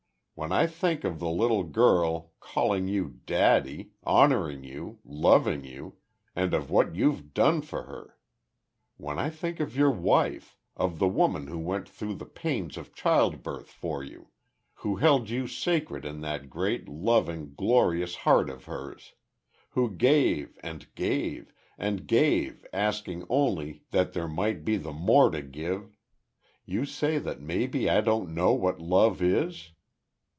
[0.33, 5.97] When I think of the little girl calling you daddy honoring you loving you
[6.35, 8.17] and of what you've done for her!
[8.97, 12.95] When I think of your wife of the woman who went through the pains of
[12.95, 14.29] childbirth for you
[14.75, 19.13] who held you sacred in that great, loving, glorious heart of hers
[19.71, 25.43] who gave, and gave, and gave asking only that there might be the more to
[25.43, 25.95] give
[26.65, 29.73] You say that maybe I don't know what love is.